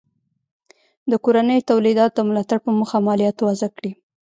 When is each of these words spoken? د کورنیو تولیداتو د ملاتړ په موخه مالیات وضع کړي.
د 1.11 1.13
کورنیو 1.23 1.67
تولیداتو 1.69 2.17
د 2.19 2.25
ملاتړ 2.29 2.57
په 2.65 2.71
موخه 2.79 2.97
مالیات 3.07 3.37
وضع 3.41 3.69
کړي. 3.77 3.91